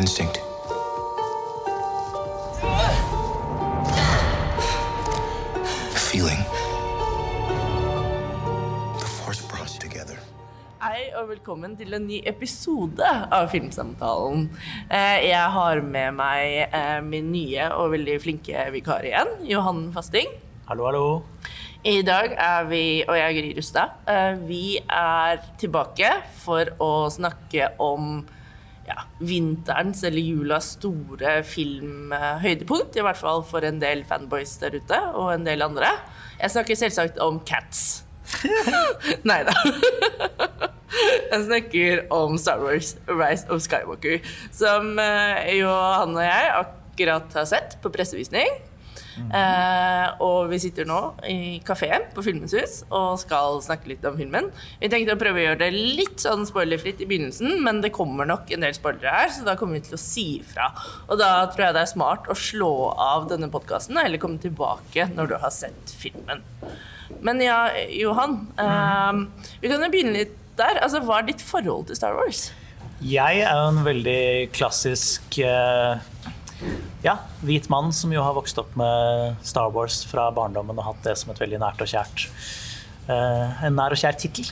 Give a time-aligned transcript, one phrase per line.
[0.00, 0.40] instinct.
[5.94, 6.40] Feeling.
[8.98, 10.16] The force brought us together.
[10.80, 14.48] Hei og velkommen til en ny episode av Filmsamtalen.
[14.88, 20.32] Eh, Jeg har med meg eh, min nye og veldig flinke vikar igjen, Johan Fasting.
[20.70, 21.06] Hallo, hallo.
[21.84, 26.10] I dag er vi, og jeg er Gry Rustad, eh, vi er tilbake
[26.40, 28.22] for å snakke om
[28.90, 32.98] ja, vinterens eller julas store filmhøydepunkt.
[32.98, 35.92] I hvert fall for en del fanboys der ute, og en del andre.
[36.40, 38.02] Jeg snakker selvsagt om Cats.
[39.28, 39.54] Nei da.
[41.30, 44.98] Jeg snakker om Star Wars Rise of Skywalker, som
[45.54, 48.50] jo han og jeg akkurat har sett på pressevisning.
[49.18, 54.18] Eh, og vi sitter nå i kafeen på Filmens hus og skal snakke litt om
[54.18, 54.50] filmen.
[54.80, 58.28] Vi tenkte å prøve å gjøre det litt sånn spoilerfritt i begynnelsen, men det kommer
[58.28, 60.70] nok en del spoilere her, så da kommer vi til å si ifra.
[61.08, 65.10] Og da tror jeg det er smart å slå av denne podkasten, eller komme tilbake
[65.14, 66.44] når du har sett filmen.
[67.20, 68.40] Men ja, Johan.
[68.56, 70.80] eh, vi kan jo begynne litt der.
[70.84, 72.50] Altså, Hva er ditt forhold til Star Wars?
[73.00, 76.02] Jeg er jo en veldig klassisk eh,
[77.04, 77.16] ja,
[77.46, 81.16] hvit mann som jo har vokst opp med Star Wars fra barndommen og hatt det
[81.20, 82.26] som et veldig nært og kjært
[83.08, 84.50] eh, En nær og kjær tittel.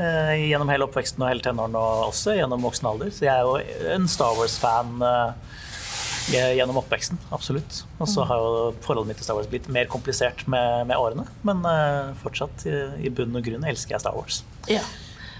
[0.00, 3.10] eh, gjennom hele oppveksten og hele tenåren og også gjennom voksen alder.
[3.12, 5.58] Så jeg er jo en Star Wars-fan eh,
[6.56, 7.82] gjennom oppveksten, absolutt.
[7.98, 11.24] Og så har jo forholdet mitt til Star Wars blitt mer komplisert med, med årene.
[11.42, 11.64] Men
[12.22, 12.76] fortsatt, i,
[13.08, 14.44] i bunn og grunn, elsker jeg Star Wars.
[14.70, 14.84] Ja.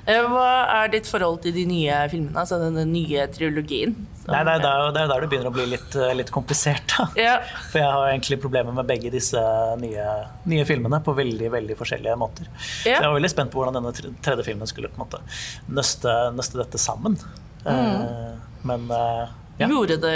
[0.06, 0.47] Eh, Hva
[0.81, 3.95] er ditt forhold til de nye filmene, altså den nye trilogien?
[4.31, 6.31] Nei, nei, det er jo det er der det begynner å bli litt, eh, litt
[6.34, 6.95] komplisert.
[7.19, 7.39] Ja.
[7.73, 9.41] For jeg har egentlig problemer med begge disse
[9.81, 10.07] nye,
[10.51, 12.48] nye filmene på veldig veldig forskjellige måter.
[12.61, 15.23] Så jeg var veldig spent på hvordan denne tredje filmen skulle på en måte
[15.69, 17.19] nøste, nøste dette sammen.
[17.61, 18.39] Mm.
[18.64, 20.14] men eh, ja, Gjorde, det,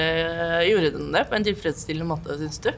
[0.65, 2.71] gjorde den det på en tilfredsstillende måte, syns du?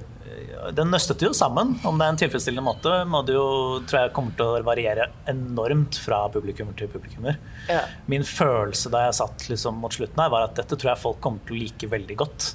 [0.77, 1.75] Den nøstet jo sammen.
[1.87, 3.47] Om det er en tilfredsstillende måte, må det jo,
[3.89, 7.39] tror jeg kommer til å variere enormt fra publikummer til publikummer.
[7.71, 7.83] Ja.
[8.11, 11.23] Min følelse da jeg satt liksom mot slutten her, var at dette tror jeg folk
[11.25, 12.53] kommer til å like veldig godt.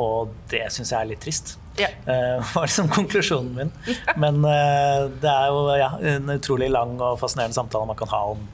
[0.00, 1.56] Og det syns jeg er litt trist.
[1.78, 1.88] Ja.
[2.06, 3.72] Uh, var liksom konklusjonen min.
[4.22, 8.22] Men uh, det er jo ja, en utrolig lang og fascinerende samtale man kan ha
[8.34, 8.46] om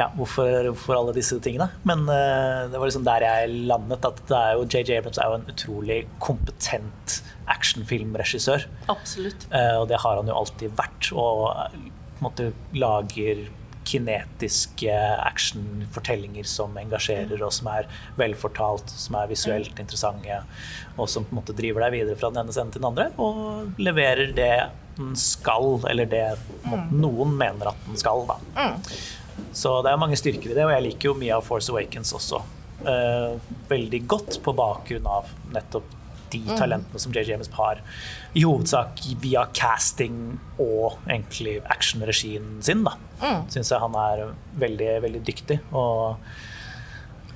[0.00, 1.68] ja, hvorfor, hvorfor alle disse tingene.
[1.88, 4.06] Men uh, det var liksom der jeg landet.
[4.06, 8.66] At det er jo JJ Abrams er jo en utrolig kompetent actionfilmregissør.
[8.92, 9.48] Absolutt.
[9.52, 11.10] Uh, og det har han jo alltid vært.
[11.12, 11.80] Og eh,
[12.20, 13.48] på en måte lager
[13.90, 14.92] kinetiske
[15.24, 17.88] actionfortellinger som engasjerer, og som er
[18.20, 20.42] velfortalt, som er visuelt interessante,
[20.96, 23.08] og som på en måte driver deg videre fra den ene scenen til den andre,
[23.18, 24.52] og leverer det
[25.00, 26.26] den skal, eller det
[26.68, 28.26] måte, noen mener at den skal.
[28.28, 28.36] da.
[29.52, 32.12] Så det er mange styrker i det, og jeg liker jo mye av Force Awakens
[32.16, 32.42] også.
[32.86, 33.34] eh,
[33.68, 35.96] veldig godt på bakgrunn av nettopp
[36.30, 37.80] de talentene som JJ James har.
[38.38, 42.84] I hovedsak via casting og egentlig actionregien sin.
[42.86, 42.94] da.
[43.50, 44.22] Syns jeg han er
[44.62, 45.58] veldig, veldig dyktig.
[45.74, 46.16] Og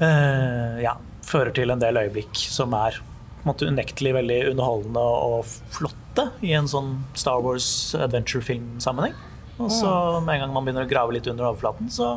[0.00, 0.94] eh, ja,
[1.26, 3.00] fører til en del øyeblikk som er
[3.44, 5.44] måte unektelig veldig underholdende og
[5.75, 7.66] flotte i en sånn Star Wars
[7.98, 9.16] adventure-filmsammenheng.
[9.59, 12.16] Og så med en gang man begynner å grave litt under overflaten, så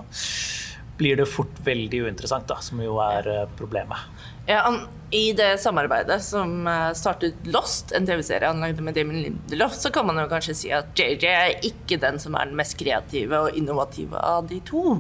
[0.98, 4.08] blir det fort veldig uinteressant, da, som jo er eh, problemet.
[4.48, 4.80] Ja, han,
[5.12, 9.92] I det samarbeidet som eh, startet Lost, en TV-serie han lagde med Damon Lindelof, så
[9.94, 13.44] kan man jo kanskje si at JJ er ikke den som er den mest kreative
[13.46, 14.98] og innovative av de to.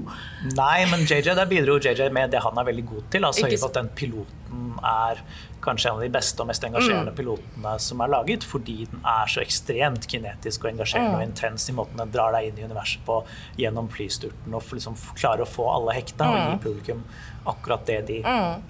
[0.52, 3.30] Nei, men JJ, der bidro JJ med det han er veldig god til.
[3.32, 5.24] Altså Ikke at den piloten er
[5.62, 6.70] kanskje en av de beste og mest Mm.
[6.74, 11.22] engasjerende pilotene som er laget, fordi den er så ekstremt kinetisk og engasjerende Mm.
[11.22, 13.24] og intens i måten den drar deg inn i universet på
[13.58, 16.52] gjennom flysturten og liksom klarer å få alle hekta og Mm.
[16.52, 17.04] gi publikum
[17.50, 18.22] akkurat det de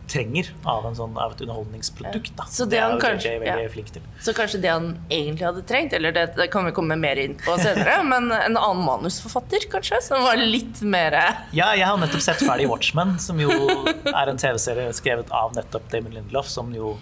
[0.08, 2.34] trenger av, en sånn, av et underholdningsprodukt.
[2.38, 2.46] Da.
[2.52, 3.72] Så det det er han kanskje- JJ veldig ja.
[3.74, 4.04] flink til.
[4.22, 7.36] Så kanskje det han egentlig hadde trengt, eller det, det kan vi komme mer inn
[7.42, 11.18] på senere, men en annen manusforfatter, kanskje, som var litt mer
[11.56, 13.52] Ja, jeg har nettopp sett ferdig Watchmen, som jo
[13.88, 16.96] er en TV-serie skrevet av nettopp Damon Lindelof, som jo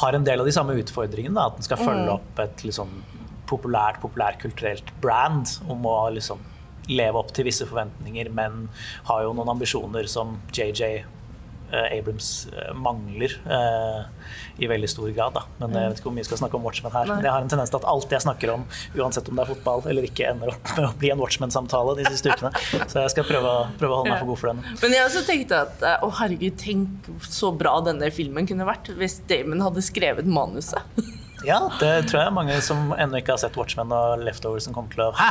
[0.00, 1.36] har en del av de samme utfordringene.
[1.36, 2.90] Da, at den skal følge opp et liksom,
[3.50, 6.40] populært, populærkulturelt brand om å liksom,
[6.90, 8.68] leve opp til visse forventninger, men
[9.08, 14.02] har jo noen ambisjoner som JJ eh, Abrams eh, mangler eh,
[14.62, 15.34] i veldig stor grad.
[15.36, 15.44] Da.
[15.62, 17.08] Men jeg vet ikke hvor mye vi skal snakke om Watchmen her.
[17.10, 19.52] Men jeg har en tendens til at alt jeg snakker om, uansett om det er
[19.54, 22.52] fotball eller ikke, ender opp med å bli en Watchmen-samtale de siste ukene.
[22.84, 24.78] Så jeg skal prøve, prøve å holde meg for god for den.
[24.84, 29.22] Men jeg også tenkte at å herregud, tenk så bra denne filmen kunne vært hvis
[29.30, 30.84] Damon hadde skrevet manuset.
[31.48, 34.92] Ja, det tror jeg mange som ennå ikke har sett Watchmen og Leftovers, som kommer
[34.94, 35.30] til å Hæ!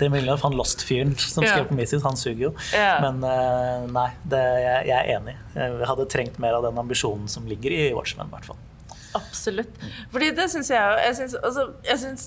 [0.00, 2.52] Det Villeneuve, han Lost-fyren som skrev på Missis, han suger jo.
[2.76, 2.98] Ja.
[3.04, 5.36] Men eh, nei, det, jeg, jeg er enig.
[5.56, 8.60] Jeg hadde trengt mer av den ambisjonen som ligger i Watchmen, i hvert fall.
[9.14, 9.74] Absolutt.
[10.12, 11.62] Fordi det syns jeg jo jeg syns, altså,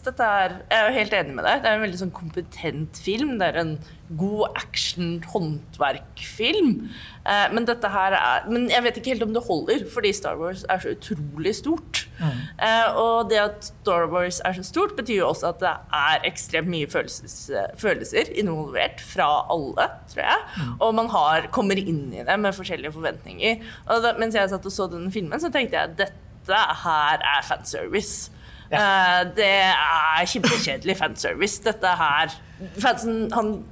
[0.06, 1.62] dette er Jeg er jo helt enig med deg.
[1.62, 3.31] Det er en veldig sånn kompetent film.
[3.40, 3.74] Det er en
[4.18, 6.90] god action-håndverkfilm.
[7.30, 10.38] Eh, men dette her er Men jeg vet ikke helt om det holder, fordi Star
[10.40, 12.08] Wars er så utrolig stort.
[12.20, 16.26] Eh, og det at Star Wars er så stort, betyr jo også at det er
[16.28, 20.40] ekstremt mye følelses, følelser involvert fra alle, tror jeg.
[20.80, 23.56] Og man har, kommer inn i det med forskjellige forventninger.
[23.88, 27.18] Og da, mens jeg satt og så denne filmen, så tenkte jeg at dette her
[27.21, 28.31] er fanservice.
[28.71, 31.62] Eh, det er kjempekjedelig fanservice.
[31.65, 32.30] Dette her
[32.80, 33.63] Fansen han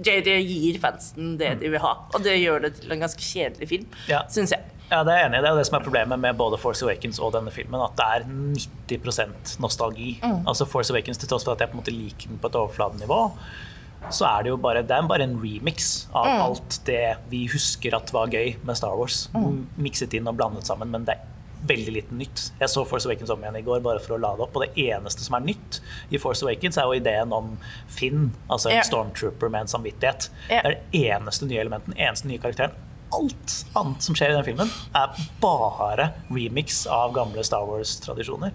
[0.00, 3.68] JJ gir fansen det de vil ha, og det gjør det til en ganske kjedelig
[3.68, 4.22] film, Ja.
[4.32, 4.60] syns jeg.
[4.90, 5.42] Ja, det er jeg enig i.
[5.42, 7.78] Det er det som er problemet med både Force Awakens og denne filmen.
[7.84, 8.24] At det er
[8.88, 10.18] 90% nostalgi.
[10.48, 12.56] Altså Force Awakens, til tross for at jeg på en måte liker den på et
[12.58, 13.20] overfladenivå,
[14.10, 17.94] så er det jo bare, det er bare en remix av alt det vi husker
[17.94, 19.28] at var gøy med Star Wars.
[19.76, 21.26] Mikset inn og blandet sammen, men det er
[21.66, 22.44] veldig lite nytt.
[22.60, 24.86] Jeg så Force Awakens om igjen i går bare for å lade opp, og det
[24.88, 25.80] eneste som er nytt
[26.10, 27.56] i Force Awakens, er jo ideen om
[27.88, 28.82] Finn, altså en Ja.
[28.82, 30.30] stormtrooper med en samvittighet.
[30.48, 30.62] Ja.
[30.62, 32.72] Det er det eneste nye elementen, eneste nye karakteren.
[33.12, 35.08] Alt annet som skjer i den filmen, er
[35.40, 38.52] bare remix av gamle Star Wars-tradisjoner.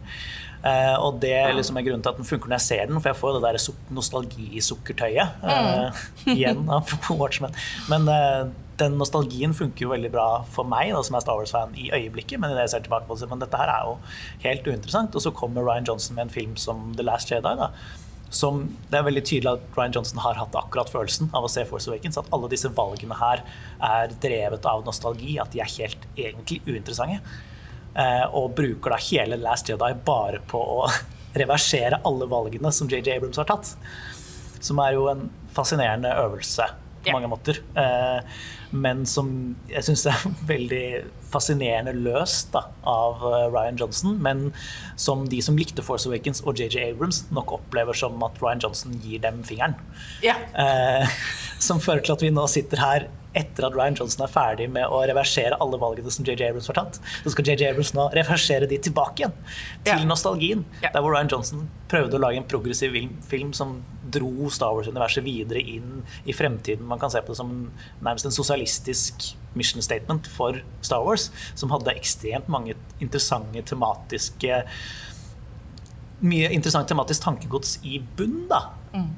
[0.66, 3.12] Uh, og det liksom er grunnen til at den funker når jeg ser den, for
[3.12, 3.60] jeg får det der
[3.94, 5.28] nostalgisukkertøyet.
[5.44, 5.92] Uh,
[6.26, 6.32] mm.
[6.34, 7.54] igjen av Watchmen.
[7.92, 8.48] Men eh,
[8.80, 12.40] den nostalgien funker jo veldig bra for meg, da, som er Star Wars-fan i øyeblikket.
[12.40, 13.96] Men, det jeg ser tilbake på det, men dette her er jo
[14.44, 15.16] helt uinteressant.
[15.16, 17.56] Og så kommer Ryan Johnson med en film som The Last Jedi.
[17.62, 17.72] da,
[18.36, 21.64] som Det er veldig tydelig at Ryan Johnson har hatt akkurat følelsen av å se
[21.66, 22.18] Force Awakens.
[22.18, 23.46] At alle disse valgene her
[23.80, 27.22] er drevet av nostalgi, at de er helt egentlig uinteressante.
[27.96, 30.88] Eh, og bruker da hele Last Jedi bare på å
[31.42, 33.76] reversere alle valgene som JJ Abrams har tatt.
[34.60, 36.68] Som er jo en fascinerende øvelse
[37.06, 37.62] på mange måter.
[37.78, 38.40] Eh,
[38.76, 39.30] men som
[39.70, 40.86] jeg syns er veldig
[41.36, 44.16] fascinerende løst da, av eh, Ryan Johnson.
[44.24, 44.48] Men
[45.00, 48.96] som de som likte Force Awakens og JJ Abrams, nok opplever som at Ryan Johnson
[49.04, 49.76] gir dem fingeren.
[50.26, 50.40] Ja.
[50.56, 51.20] Eh,
[51.68, 54.88] som fører til at vi nå sitter her etter at Ryan Johnson er ferdig med
[54.88, 57.02] å reversere alle valgene som JJ Abrams har tatt.
[57.26, 59.34] Så skal JJ Abrams nå reversere de tilbake igjen
[59.84, 60.08] til Ja.
[60.08, 60.64] nostalgien.
[60.80, 60.94] Ja.
[60.94, 63.82] Der hvor Ryan Johnson prøvde å lage en progressiv film, film som
[64.16, 66.88] dro Star Wars-universet videre inn i fremtiden.
[66.88, 67.52] Man kan se på det som
[68.00, 74.64] nærmest en sosialistisk mission statement for Star Wars, som hadde ekstremt mange interessante tematiske
[76.26, 78.62] mye interessant tematisk tankegods i bunn, da.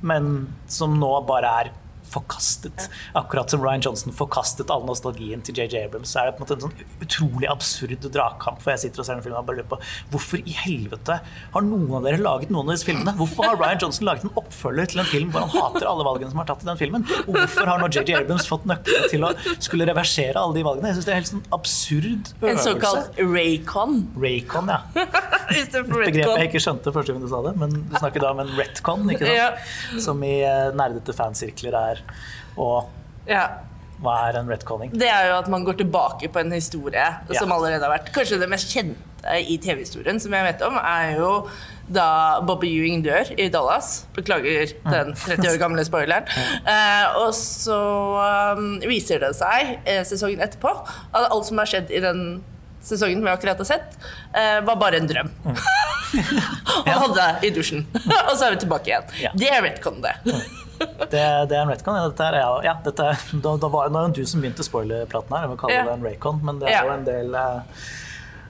[0.02, 1.70] Men som nå bare er
[2.12, 2.88] forkastet.
[3.18, 6.12] Akkurat som Ryan Johnson forkastet all nostalgien til JJ Abrams.
[6.14, 8.62] Så er det på en måte en sånn utrolig absurd dragkamp.
[8.64, 9.80] For jeg sitter og ser den filmen og bare lurer på
[10.14, 11.20] hvorfor i helvete
[11.54, 13.16] har noen av dere laget noen av disse filmene?
[13.20, 16.34] Hvorfor har Ryan Johnson laget en oppfølger til en film hvor han hater alle valgene
[16.34, 17.08] som er tatt i den filmen?
[17.26, 20.92] Og hvorfor har nå JJ Abrams fått nøkkelen til å skulle reversere alle de valgene?
[20.92, 24.00] Jeg syns det er en helt sånn absurd En såkalt Raycon.
[24.22, 24.82] Raycon, ja.
[25.48, 28.52] Begrepet jeg ikke skjønte første gang du sa det, men du snakker da om en
[28.58, 30.02] retcon, ikke sant?
[30.04, 31.97] Som i eh, nerdete fansirkler er
[32.58, 32.90] Og
[33.28, 33.48] Ja.
[34.02, 34.92] hva er en retconning?
[34.94, 36.94] Det er jo at man går tilbake på en historie
[37.30, 37.40] Ja.
[37.40, 38.96] som allerede har vært Kanskje det mest kjente
[39.48, 41.50] i TV-historien som jeg vet om, er jo
[41.92, 44.06] da Bobby Ewing dør i Dallas.
[44.16, 46.24] Beklager den 30 år gamle spoileren.
[46.68, 47.78] Eh, og så
[48.58, 50.70] um, viser det seg eh, sesongen etterpå
[51.16, 52.44] at alt som har skjedd i den
[52.88, 53.98] sesongen vi akkurat har sett,
[54.34, 55.30] eh, var bare en drøm.
[56.86, 57.86] Han hadde det i dusjen.
[58.30, 59.12] og så er vi tilbake igjen.
[59.22, 59.34] Ja.
[59.36, 60.16] Det er retcon, det.
[61.10, 61.98] Det, det er en retcon.
[61.98, 65.36] Ja, dette er, ja, ja, dette, er- da, da var, det du som begynte spoilerpraten
[65.36, 65.48] her.
[65.48, 67.88] Jeg vil kalle det en raycon, men det er jo en del eh,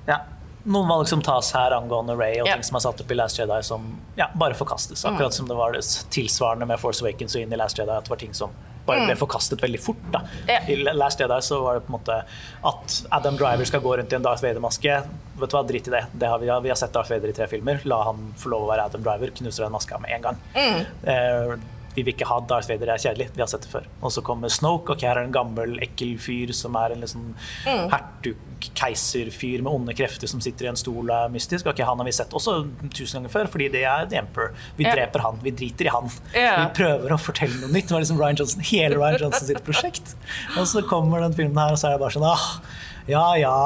[0.08, 0.22] ja,
[0.67, 3.39] Noen valg som tas her angående Ray, og ting som er satt opp i Last
[3.39, 3.86] Jedi, som
[4.20, 5.06] ja, bare forkastes.
[5.08, 8.03] Akkurat som det var det tilsvarende med Force Awakens og inn i Last Jedi, at
[8.03, 8.51] det var ting som
[8.88, 10.03] bare ble forkastet veldig fort.
[10.13, 10.24] da.
[10.50, 10.60] Ja.
[10.72, 12.17] I Last Jedi så var det på en måte
[12.72, 14.98] at Adam Driver skal gå rundt i en Darth Vader-maske.
[15.38, 16.06] Vet du hva, Drit i det.
[16.13, 17.82] det har vi, vi har sett Darth Vader i tre filmer.
[17.86, 19.34] La han få lov å være Adam Driver.
[19.41, 20.39] Knuser den maska med en gang.
[20.58, 21.58] Eh,
[21.98, 23.29] vi vil ikke ha Darth Vader, det er kjedelig.
[23.34, 23.88] Vi har sett det før.
[24.06, 27.32] Og så kommer Snoke, og her er en gammel, ekkel fyr som er en liksom
[27.65, 28.38] hertug,
[28.77, 31.69] keiserfyr med onde krefter som sitter i en stol og er mystisk.
[31.69, 32.60] Ok, Han har vi sett også
[32.93, 34.53] tusen ganger før, fordi det er The Emperor.
[34.77, 34.98] Vi yeah.
[34.98, 36.12] dreper han, vi driter i han.
[36.36, 36.65] Yeah.
[36.65, 37.89] Vi prøver å fortelle noe nytt.
[37.89, 40.13] Det var liksom Ryan Johnson, hele Ryan Johnson sitt prosjekt.
[40.57, 42.48] Og så kommer den filmen her, og så er det bare sånn ah,
[43.07, 43.57] ja ja.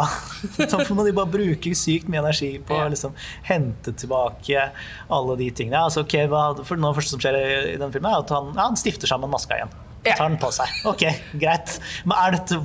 [0.70, 3.16] Så må de bare bruke sykt mye energi på å liksom
[3.48, 4.68] hente tilbake
[5.12, 5.82] alle de tingene.
[5.82, 8.22] Altså, okay, hva, for Noe av det første som skjer i, i den filmen, er
[8.22, 9.74] at han, ja, han stifter sammen maska igjen.
[10.02, 10.16] Ja.
[10.18, 10.70] Tar den på seg.
[10.92, 11.04] Ok,
[11.38, 11.76] greit.
[12.10, 12.58] Men er dette,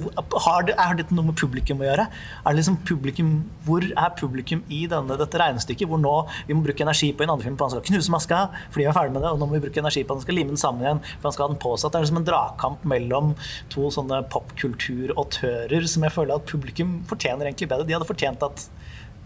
[0.47, 2.07] har det, er dette noe med publikum å gjøre?
[2.09, 3.33] Er det liksom publikum,
[3.67, 5.91] hvor er publikum i denne, dette regnestykket?
[5.91, 6.15] Hvor nå
[6.49, 8.41] vi må bruke energi på en andre film, for han skal knuse maska
[8.73, 10.39] fordi vi er ferdig med det, og nå må vi bruke energi på han skal
[10.39, 11.93] lime den sammen igjen, for han skal ha den på seg.
[11.93, 13.33] Det er liksom en dragkamp mellom
[13.73, 17.89] to sånne popkulturautører som jeg føler at publikum fortjener egentlig bedre.
[17.89, 18.69] De hadde fortjent at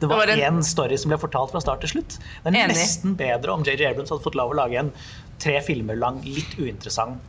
[0.00, 2.16] det var, én story som ble fortalt fra start til slutt.
[2.42, 4.94] Det er nesten bedre om JJ Abrams hadde fått lov å lage en
[5.40, 7.20] tre filmer lang, litt uinteressant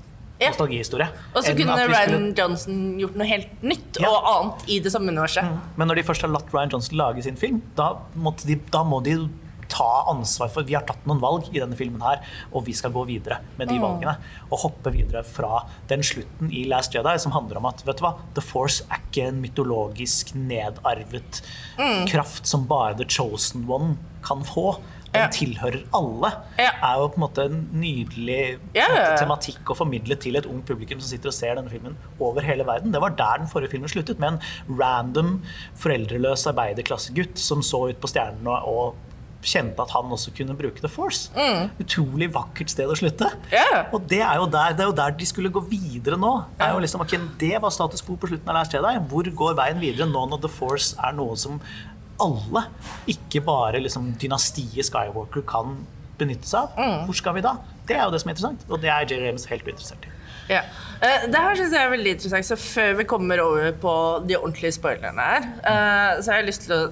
[0.42, 0.50] Ja.
[0.50, 1.08] nostalgihistorie.
[1.36, 4.10] Og så kunne Ryan skulle- Johnson gjort noe helt nytt Ja.
[4.10, 5.46] og annet i det samme universet.
[5.78, 7.94] Men når de først har latt Ryan Johnson lage sin film, da,
[8.46, 9.30] de, da må de
[9.72, 12.20] ta ansvar for Vi har tatt noen valg i denne filmen her,
[12.52, 14.18] og vi skal gå videre med de valgene.
[14.52, 18.04] Og hoppe videre fra den slutten i Last Jedi som handler om at vet du
[18.04, 21.42] hva, The Force er ikke en mytologisk nedarvet
[22.12, 24.80] kraft som bare The Chosen One kan få.
[25.12, 26.32] Den tilhører alle.
[26.60, 26.72] Ja.
[26.72, 28.60] er jo på en måte en nydelig
[29.20, 32.66] tematikk å formidle til et ungt publikum som sitter og ser denne filmen over hele
[32.68, 32.94] verden.
[32.94, 35.38] Det var der den forrige filmen sluttet, med en random
[35.82, 39.00] foreldreløs arbeiderklassegutt som så ut på stjernene og
[39.42, 41.32] kjente at han også kunne bruke The Force.
[41.82, 43.28] Utrolig vakkert sted å slutte.
[43.34, 43.48] Mm.
[43.56, 43.84] Ja.
[43.94, 46.34] Og det er, jo der, det er jo der de skulle gå videre nå.
[46.58, 48.94] Det, er jo liksom, okay, det var status quo på slutten av Last Jedi.
[49.12, 51.60] Hvor går veien videre nå når The Force er noe som
[52.24, 52.66] alle,
[53.12, 55.82] ikke bare liksom dynastiet Skywalker, kan
[56.22, 56.80] benytte seg av?
[56.80, 57.06] Mm.
[57.10, 57.56] Hvor skal vi da?
[57.90, 60.16] Det er jo det som er interessant, og det er Jerry Rames helt uinteressert i.
[60.52, 60.62] Ja.
[61.02, 63.94] Eh, Det her synes jeg er veldig interessant, så før vi kommer over på
[64.28, 66.92] de ordentlige spoilerne her, eh, så har jeg lyst til å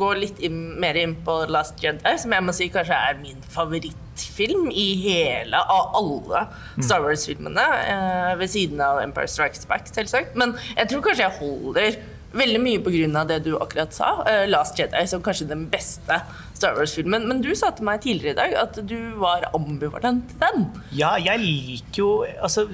[0.00, 3.40] gå litt inn, mer inn på Last Jedi, som jeg må si kanskje er min
[3.50, 6.44] favorittfilm i hele av alle
[6.78, 10.36] Star Wars-filmene, eh, ved siden av Empire Strikes Back, selvsagt.
[10.36, 11.98] Men jeg tror kanskje jeg holder
[12.32, 12.80] veldig mye
[13.18, 16.20] av det du akkurat sa, Uh, Last Jedi, som kanskje den beste
[16.54, 17.26] Star Wars-filmen.
[17.28, 20.66] Men du sa til meg tidligere i dag at du var ambivalent til den.
[20.92, 22.10] Ja, jeg liker jo
[22.42, 22.66] Altså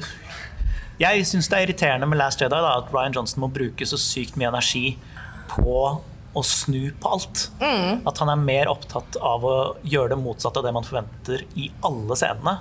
[1.00, 3.98] Jeg syns det er irriterende med Last Jedi da, at Ryan Johnson må bruke så
[4.00, 4.98] sykt mye energi
[5.52, 6.02] på
[6.36, 7.46] å snu på alt.
[8.06, 9.54] At han er mer opptatt av å
[9.86, 12.58] gjøre det motsatte av det man forventer i alle scenene.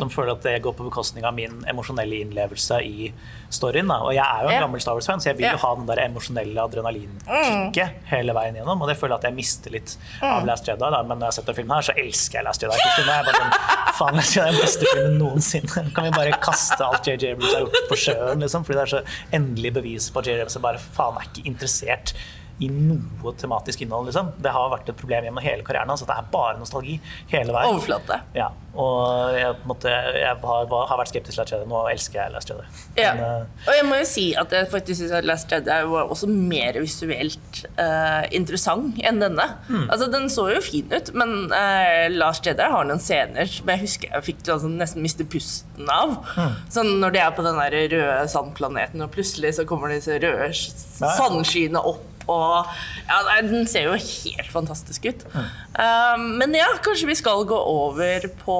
[0.00, 3.10] Som føler at det går på bekostning av min emosjonelle innlevelse i
[3.52, 3.88] storyen.
[3.88, 4.00] Da.
[4.04, 4.64] Og jeg er jo en yeah.
[4.64, 8.84] gammel Star Wars-fan, så jeg vil jo ha den der emosjonelle adrenalinkicket hele veien gjennom.
[8.84, 9.94] Og det føler jeg at jeg mister litt
[10.24, 10.80] av Last Jedi.
[10.84, 11.02] Da.
[11.02, 12.80] Men når jeg har sett den filmen her, så elsker jeg Last Jedi.
[12.80, 13.54] Jeg er bare sånn,
[14.00, 15.86] faen, Last Jedi er den beste filmen noensinne.
[15.96, 18.66] Kan vi bare kaste alt JJ Abrams har gjort på sjøen, liksom?
[18.68, 19.04] Fordi det er så
[19.40, 22.14] endelig bevis på at JJ er bare faen er ikke interessert
[22.58, 24.32] i noe tematisk innhold, liksom.
[24.42, 26.02] Det har vært et problem gjennom hele karrieren hans.
[26.06, 26.96] det er bare nostalgi
[27.30, 27.76] hele veien.
[27.76, 28.22] Overflate.
[28.34, 28.48] Ja,
[28.78, 31.66] og jeg, måte, jeg har, har vært skeptisk til Last Jedi.
[31.70, 32.66] Nå elsker jeg Last Jedi.
[32.98, 33.12] Ja.
[33.18, 36.28] Men, uh, Og jeg må jo si at jeg faktisk syns Last Jedi var også
[36.30, 39.48] mer visuelt uh, interessant enn denne.
[39.66, 39.86] Mm.
[39.88, 43.82] Altså, Den så jo fin ut, men uh, Last Jedi har noen scener som jeg
[43.82, 46.18] husker jeg fikk altså, nesten miste pusten av.
[46.38, 46.60] Mm.
[46.74, 50.52] Sånn når de er på den der røde sandplaneten, og plutselig så kommer disse røde
[50.54, 52.07] sandskyene opp.
[52.28, 52.68] Og
[53.08, 55.24] ja, Den ser jo helt fantastisk ut.
[55.32, 56.28] Mm.
[56.40, 58.58] Men ja, kanskje vi skal gå over på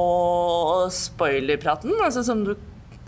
[0.94, 1.92] spoilerpraten.
[2.04, 2.54] Altså Som du,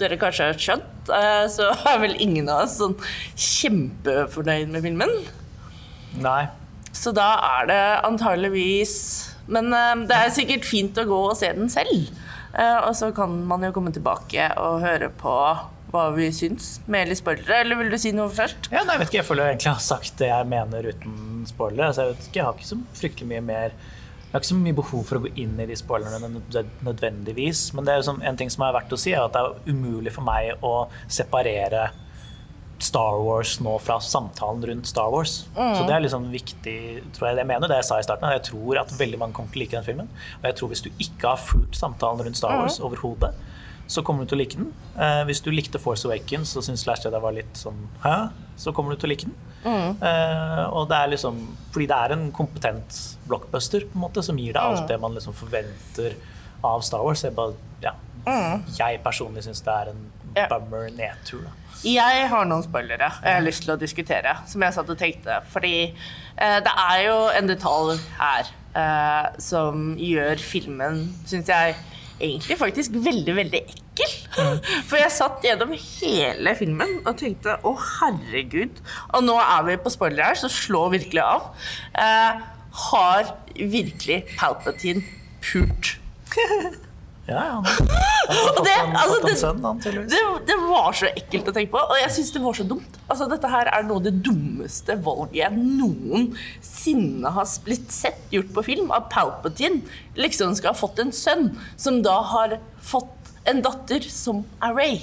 [0.01, 2.97] dere kanskje har skjønt, eh, så er vel ingen av oss sånn
[3.35, 5.21] kjempefornøyd med filmen.
[6.21, 6.49] nei.
[6.91, 8.95] Så da er det antageligvis
[9.47, 12.11] Men eh, det er sikkert fint å gå og se den selv.
[12.51, 15.35] Eh, og så kan man jo komme tilbake og høre på
[15.91, 17.61] hva vi syns, med eller spoilere.
[17.65, 18.71] Eller vil du si noe først?
[18.73, 21.47] Ja, nei, jeg vet ikke, jeg føler jeg egentlig har sagt det jeg mener uten
[21.51, 21.89] spoilere.
[21.91, 23.75] Altså, jeg vet ikke, jeg har ikke så fryktelig mye mer
[24.31, 26.29] Jeg har ikke så mye behov for å gå inn i de spoilerne
[26.87, 27.65] nødvendigvis.
[27.75, 29.43] Men det er jo sånn, en ting som er verdt å si, er at det
[29.43, 31.89] er umulig for meg å separere
[32.81, 35.35] Star Wars nå fra samtalen rundt Star Wars.
[35.57, 36.77] Så det er liksom viktig,
[37.17, 38.31] tror jeg det jeg mener, det jeg sa i starten.
[38.31, 40.09] at Jeg tror at veldig mange kommer til å like den filmen.
[40.39, 43.35] Og jeg tror hvis du ikke har fulgt samtalen rundt Star Wars overhodet,
[43.91, 44.69] så kommer du til å like den.
[44.97, 48.13] Eh, hvis du likte Force Awakens og syntes Last Jedi var litt sånn Hæ?
[48.61, 49.35] Så kommer du til å like den.
[50.01, 51.41] Eh, og det er liksom
[51.75, 55.17] Fordi det er en kompetent blockbuster på en måte som gir deg alt det man
[55.19, 56.15] liksom forventer
[56.65, 57.23] av Star Wars.
[57.25, 57.93] Jeg, bare, ja,
[58.79, 60.07] jeg personlig syns det er en
[60.37, 60.47] Ja.
[60.47, 61.43] bummer nedtur.
[61.49, 61.51] Da.
[61.83, 65.41] Jeg har noen spoilere jeg har lyst til å diskutere, som jeg satt og tenkte.
[65.51, 65.75] Fordi
[66.37, 71.75] eh, det er jo en detalj her eh, som gjør filmen, syns jeg,
[72.21, 74.15] egentlig faktisk veldig, veldig ekkel.
[74.89, 78.83] For jeg satt gjennom hele filmen og tenkte å, herregud.
[79.17, 81.51] Og nå er vi på spoiler her, så slå virkelig av.
[81.99, 82.45] Eh,
[82.91, 85.03] har virkelig Palpatine
[85.45, 85.97] pult?
[87.31, 89.79] Ja, ja, han har fått det- en, altså, det- sønn, han.
[90.11, 92.99] Det, det var så ekkelt å tenke på, og jeg syns det var så dumt.
[93.11, 98.51] Altså, dette her er noe av det dummeste valget jeg noensinne har blitt sett gjort
[98.57, 98.91] på film.
[98.95, 99.83] At Palpatine
[100.19, 104.99] liksom skal ha fått en sønn, som da har fått en datter som er Ray.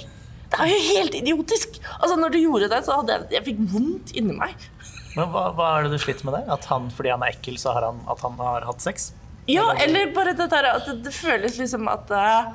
[0.48, 1.76] Det er jo helt idiotisk!
[1.98, 4.54] Altså, når du gjorde det, så hadde jeg, jeg fikk vondt inni meg.
[5.16, 6.46] Men hva, hva er det du sliter med der?
[6.54, 9.10] At han, fordi han er ekkel, så har han, at han har hatt sex?
[9.48, 12.50] Ja, eller bare det der at det, det føles liksom at uh,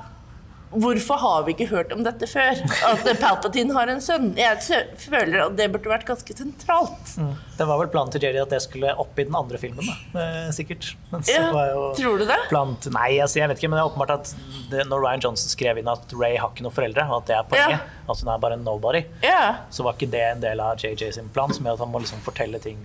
[0.73, 2.57] Hvorfor har vi ikke hørt om dette før?
[2.89, 4.31] At Palpatine har en sønn.
[4.39, 4.57] Jeg
[4.97, 7.11] føler at det burde vært ganske sentralt.
[7.59, 10.23] Det var vel planen til Jerry at det skulle opp i den andre filmen, da.
[10.23, 10.95] Eh, sikkert.
[11.11, 12.39] Men så Ja, var jo tror du det?
[12.49, 12.87] Plant...
[12.95, 14.33] Nei, altså, jeg vet ikke, men det er åpenbart at
[14.73, 17.37] det, når Ryan Johnson skrev inn at Ray har ikke noen foreldre, og at det
[17.37, 18.09] er poenget, Ja.
[18.15, 19.43] at hun er bare en nobody, Ja.
[19.69, 22.01] så var ikke det en del av JJ sin plan, som gjør at han må
[22.01, 22.81] liksom fortelle ting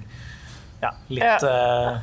[0.85, 1.41] ja, litt Ja.
[1.41, 2.03] eh, han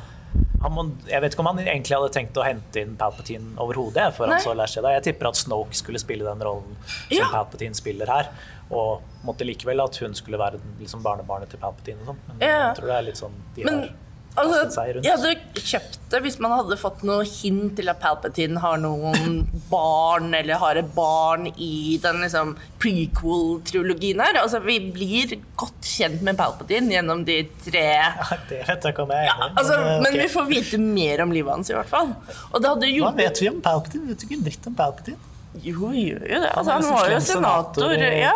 [0.72, 4.14] må, jeg vet ikke om han egentlig hadde tenkt å hente inn Palpatine overhodet.
[4.16, 4.42] før han Nei.
[4.44, 4.92] så Last Jedi.
[4.96, 7.28] Jeg tipper at Snoke skulle spille den rollen som Ja.
[7.30, 8.30] Palpatine spiller her.
[8.70, 11.98] Og måtte likevel at hun skulle være liksom barnebarnet til Palpatine.
[12.06, 12.72] Men Ja.
[12.72, 13.88] jeg tror det er litt sånn de Men har
[14.36, 18.78] altså, jeg hadde kjøpt det hvis man hadde fått noe hint til at Palpatine har
[18.82, 19.40] noen
[19.72, 24.40] barn, eller har et barn i den liksom prequel-trilogien her.
[24.42, 29.06] Altså, vi blir godt kjent med Palpatine gjennom de tre Ja, det vet jeg ikke
[29.06, 29.50] om jeg er i.
[29.52, 30.02] Altså, men, okay.
[30.06, 32.12] men vi får vite mer om livet hans, i hvert fall.
[32.52, 34.06] Hva vet vi om Palpatine?
[34.06, 35.32] Vi vet du ikke en dritt om Palpatine.
[35.64, 36.50] Jo, vi gjør jo det.
[36.52, 37.92] Han Altså, han var jo senator senator.
[38.20, 38.32] Ja,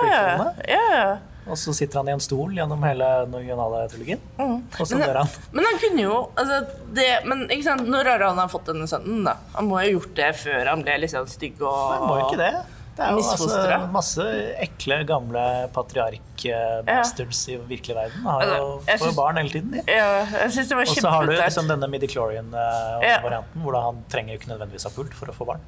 [0.69, 1.19] ja.
[1.47, 1.51] Ja.
[1.53, 4.21] Og så sitter han i en stol gjennom hele den originale trilogien.
[4.39, 5.31] Og så dør han.
[5.53, 6.61] men han kunne jo altså,
[6.95, 7.47] det, Men
[7.91, 9.37] når har han fått denne sønnen, da?
[9.55, 12.21] Han må jo ha gjort det før han ble litt sånn stygg og Han må
[12.21, 12.53] jo ikke det.
[13.01, 14.25] Det er jo altså masse
[14.61, 15.43] ekle, gamle
[15.73, 18.25] patriark-bastards i virkelig verden.
[18.27, 19.83] Har jo, Altså, får synes- barn hele tiden, Ja.
[19.87, 23.63] Ja, jeg syns det var Og så har du liksom denne midichlorian-varianten, Ja.
[23.63, 25.61] hvor han trenger jo ikke nødvendigvis ha pult for å få barn.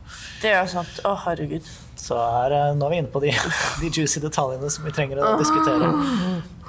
[0.42, 1.00] Det er sant.
[1.04, 1.62] Å, herregud.
[2.02, 3.30] Så her, eh, nå er vi inne på de,
[3.82, 5.90] de juicy detaljene som vi trenger å diskutere.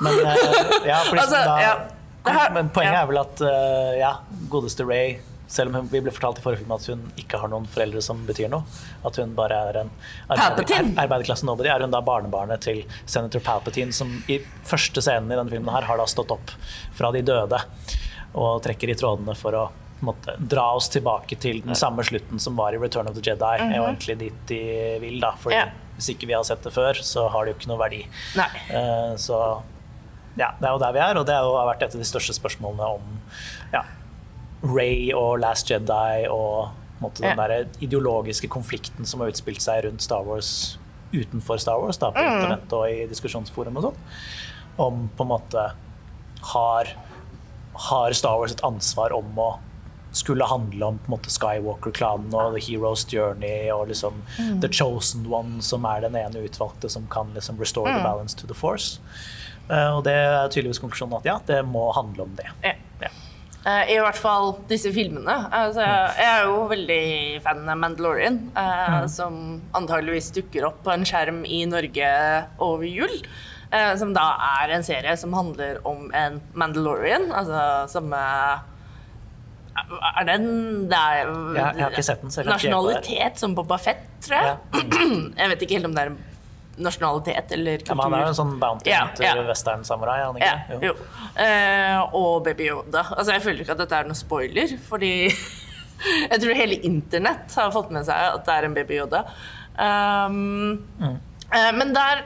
[0.04, 0.48] Men eh,
[0.92, 1.76] ja, Altså, da, ja.
[2.24, 3.02] Her- Men poenget ja.
[3.04, 4.12] er vel at eh, ja,
[4.54, 5.18] godeste Ray
[5.54, 8.22] selv om vi ble fortalt i forrige film at hun ikke har noen foreldre som
[8.26, 8.64] betyr noe,
[9.06, 9.92] at hun bare er en
[10.34, 15.30] arbeiderklassen er- arbeiderklasse nobody, er hun da barnebarnet til senator Palpatine, som i første scenen
[15.30, 16.56] i denne filmen her har da stått opp
[16.98, 17.60] fra de døde
[18.34, 19.66] og trekker i trådene for å
[20.06, 23.54] måte, dra oss tilbake til den samme slutten som var i Return of the Jedi,
[23.60, 24.60] er jo egentlig dit de
[25.02, 25.32] vil, da.
[25.40, 25.66] Fordi Ja.
[25.98, 28.06] hvis ikke vi har sett det før, så har det jo ikke noe verdi.
[28.36, 28.50] Nei.
[28.70, 29.62] Eh, Så
[30.38, 32.34] ja, det er jo der vi er, og det har vært et av de største
[32.34, 33.02] spørsmålene om
[33.74, 33.84] ja,
[34.64, 36.70] Ray og Last Jedi og
[37.02, 37.48] måte, den Ja.
[37.48, 40.78] der ideologiske konflikten som har utspilt seg rundt Star Wars
[41.14, 42.42] utenfor Star Wars, da, på Mm.
[42.42, 43.96] internett og i diskusjonsforum og sånn,
[44.80, 45.74] om på en måte
[46.42, 46.88] har,
[47.76, 49.60] har Star Wars et ansvar om å
[50.14, 54.62] skulle handle om måte Skywalker-klanen og The Hero's Journey og liksom Mm.
[54.62, 57.98] The Chosen One, som er den ene utvalgte som kan liksom restore Mm.
[57.98, 59.00] the balance to the force.
[59.70, 62.50] Uh, og det er tydeligvis konklusjonen at ja, det må handle om det.
[62.64, 62.74] Ja.
[63.02, 63.10] Ja.
[63.66, 65.38] Uh, I hvert fall disse filmene.
[65.56, 65.82] Altså,
[66.20, 71.46] jeg er jo veldig fan av Mandalorian, eh, som antageligvis dukker opp på en skjerm
[71.48, 72.10] i Norge
[72.60, 73.24] over jul.
[73.98, 78.20] som da er en serie som handler om en Mandalorian, altså samme
[79.74, 80.50] Er det en
[80.90, 82.34] det er, ja, jeg har ikke sett den.
[82.48, 84.86] Nasjonalitet som Boba Fett, tror jeg.
[85.40, 86.14] Jeg vet ikke helt om det er
[86.84, 89.34] nasjonalitet eller Ja, men han er jo en sånn bounty Ja, ja.
[89.46, 90.80] western-samurai, er Ja, jo.
[90.90, 90.94] jo.
[91.38, 93.04] Eh, og Baby Yoda.
[93.14, 95.12] Altså, jeg føler ikke at dette er noen spoiler, fordi
[96.32, 99.24] jeg tror hele internett har fått med seg at det er en Baby Yoda.
[99.74, 102.26] Um, eh, men der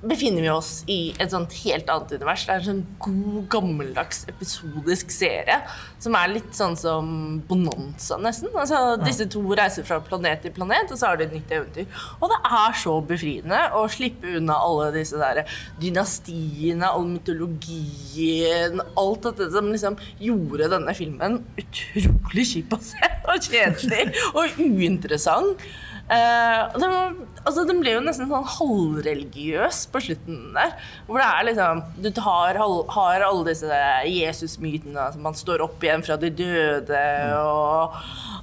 [0.00, 2.46] befinner vi oss i et sånt helt annet univers.
[2.46, 5.58] Det er en sånn god, gammeldags episodisk serie
[6.00, 7.10] som er litt sånn som
[7.48, 8.48] Bonanza, nesten.
[8.54, 12.00] Altså, disse to reiser fra planet til planet, og så har de et nytt eventyr.
[12.18, 15.42] Og det er så befriende å slippe unna alle disse der
[15.82, 23.50] dynastiene, all mytologien, alt dette som liksom gjorde denne filmen utrolig kjip å se, og
[23.50, 25.68] kjedelig og uinteressant.
[26.10, 30.74] Eh, og den, altså, den ble jo nesten sånn halvreligiøs på slutten der.
[31.06, 34.98] Hvor det er liksom Du tar, har alle disse Jesus-mytene.
[35.06, 37.04] Altså, man står opp igjen fra de døde,
[37.38, 37.98] og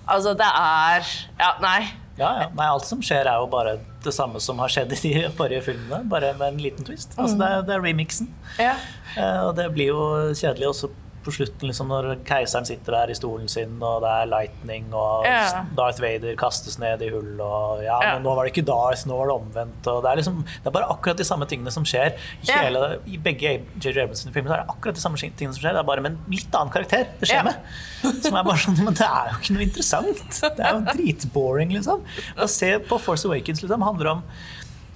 [0.08, 1.08] Altså, det er
[1.40, 1.80] Ja, nei.
[2.18, 2.46] Ja, ja.
[2.56, 5.68] Nei, alt som skjer, er jo bare det samme som har skjedd i de forrige
[5.68, 7.12] filmene, bare med en liten twist.
[7.18, 8.32] Altså, det, er, det er remixen.
[8.58, 8.74] Ja.
[9.14, 10.90] Uh, og det blir jo kjedelig også
[11.28, 15.26] på slutten, liksom, når keiseren sitter der i stolen sin, og det er lightning, og
[15.28, 15.64] Ja.
[15.78, 18.14] Darth Vader kastes ned i hull, og ja, Ja.
[18.16, 19.84] men nå var det ikke Darth, nå var det omvendt.
[19.84, 22.62] Det, er liksom, det er bare akkurat de samme tingene som skjer i, Ja.
[22.64, 24.04] hele, i begge J.J.
[24.08, 24.48] Abrams-filmer.
[24.50, 26.56] så er det akkurat de samme tingene som skjer, det er bare med en litt
[26.56, 27.44] annen karakter det skjer Ja.
[27.44, 28.24] med.
[28.24, 30.42] Som er bare sånn, Men det er jo ikke noe interessant.
[30.58, 32.02] Det er jo dritboring, liksom.
[32.38, 34.24] Å se på Force Awakens liksom, handler om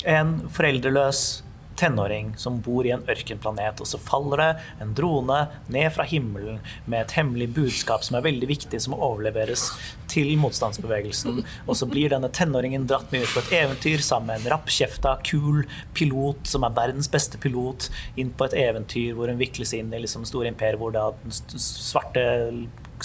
[0.05, 1.41] en foreldreløs
[1.79, 4.49] tenåring som bor i en ørkenplanet, og så faller det
[4.83, 5.39] en drone
[5.71, 9.69] ned fra himmelen med et hemmelig budskap som er veldig viktig, som må overleveres
[10.11, 11.41] til motstandsbevegelsen.
[11.67, 15.17] Og så blir denne tenåringen dratt med ut på et eventyr sammen med en rappkjefta,
[15.27, 15.63] kul
[15.97, 20.03] pilot som er verdens beste pilot, inn på et eventyr hvor hun vikles inn i
[20.03, 22.25] liksom store imperier hvor er den svarte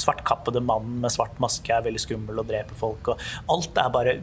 [0.01, 3.13] svartkappede mannen med svart maske er veldig skummel og dreper folk.
[3.13, 4.17] Og alt er bare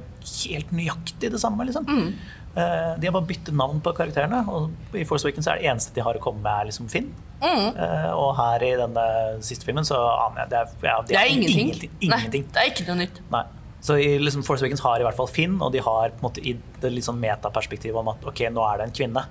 [0.46, 1.66] helt nøyaktig det samme.
[1.66, 1.88] liksom.
[1.90, 2.14] Eh,
[2.56, 4.44] de har bare byttet navn på karakterene.
[4.54, 7.10] Og i Force Awakens er det eneste de har å komme med, er liksom Finn.
[7.44, 9.08] Eh, og her i denne
[9.44, 11.60] siste filmen så aner jeg det er, ja, de Det har er ingenting.
[11.68, 12.46] ingenting, ingenting.
[12.46, 13.20] Nei, det er ikke noe nytt.
[13.34, 13.44] Nei.
[13.84, 16.54] Så i liksom Force Awakens har i hvert fall Finn, og de har måte, i
[16.80, 19.24] det sånn metaperspektivet om at ok, nå er det en kvinne.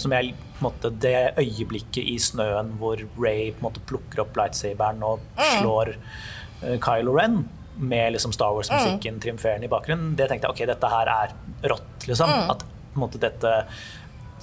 [0.00, 0.32] Som jeg,
[0.64, 5.20] måte, Det øyeblikket i snøen hvor Ray måte plukker opp lightsaberen og
[5.58, 7.42] slår uh, Kylo Ren
[7.76, 12.06] med liksom Star Wars-musikken triumferende i bakgrunnen, det tenkte jeg ok, dette her er rått.
[12.06, 12.30] liksom.
[12.52, 13.52] At på en måte, dette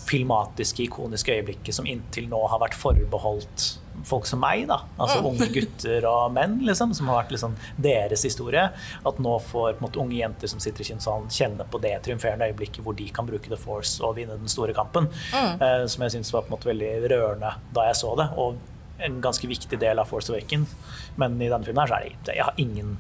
[0.10, 3.66] filmatiske, ikoniske øyeblikket som inntil nå har vært forbeholdt
[4.08, 4.78] folk som meg, da.
[5.02, 8.70] Altså unge gutter og menn, liksom, som har vært liksom deres historie.
[9.06, 11.98] At nå får på en måte, unge jenter som sitter i kinosalen, kjenne på det
[12.08, 15.12] triumferende øyeblikket hvor de kan bruke The Force og vinne den store kampen.
[15.36, 18.30] Eh, som jeg syns var på en måte veldig rørende da jeg så det.
[18.40, 18.58] Og
[19.04, 20.74] en ganske viktig del av Force Awakens.
[21.20, 22.98] Men i denne filmen her så er det Jeg har ingen,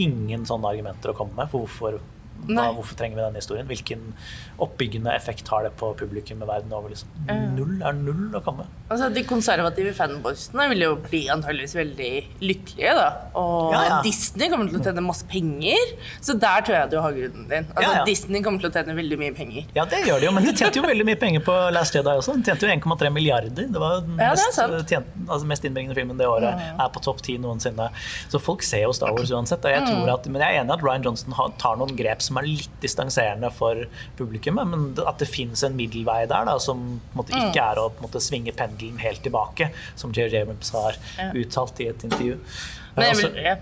[0.00, 2.00] ingen sånne argumenter å komme med for hvorfor
[2.46, 3.66] hva, hvorfor trenger vi denne historien?
[3.68, 4.12] Hvilken
[4.58, 6.88] oppbyggende effekt har det på publikum i verden over?
[6.92, 7.08] Liksom?
[7.56, 8.66] Null er null å komme.
[8.88, 13.08] Altså, de konservative fanboysene vil jo bli antageligvis veldig lykkelige, da.
[13.38, 13.98] Og Ja, ja.
[14.06, 15.92] Disney kommer til å tjene masse penger,
[16.24, 17.66] så der tror jeg du har grunnen din.
[17.74, 18.04] Altså, Ja.
[18.04, 19.66] Disney kommer til å tjene veldig mye penger.
[19.74, 22.08] Ja, det gjør de jo, men de tjente jo veldig mye penger på Last Jedi
[22.16, 22.34] også.
[22.38, 23.50] De tjente jo 1,3 milliarder.
[23.68, 26.54] Det var den mest, tjent, altså mest innbringende filmen det året.
[26.78, 27.90] Er på topp ti noensinne.
[28.28, 29.64] Så folk ser jo Star Wars uansett.
[29.64, 29.86] Og jeg Mm.
[29.88, 32.46] tror at, men jeg er enig i at Ryan Johnson tar noen grep som er
[32.48, 33.80] litt distanserende for
[34.18, 37.48] publikummet, men at det fins en middelvei der da, som på måte Mm.
[37.48, 40.42] ikke er å måte, svinge pendelen helt tilbake, som J.J.
[40.44, 40.96] Abrams har
[41.34, 42.38] uttalt i et intervju.
[42.96, 43.56] Men jeg Altså- vil, ja.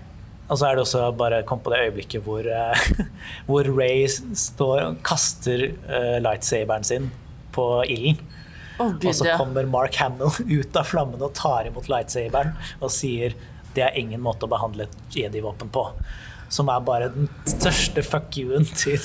[0.49, 3.05] og så er det også bare kom på det øyeblikket hvor, eh,
[3.47, 7.11] hvor Ray står og kaster uh, lightsaberen sin
[7.51, 8.19] på ilden.
[8.79, 10.29] Oh, Og så kommer Mark Hamill
[10.61, 13.33] ut av flammene og tar imot lightsaberen og sier
[13.73, 15.83] det er ingen måte å behandle et jedi-våpen på.
[16.49, 18.95] Som er bare den største fuck you-en til,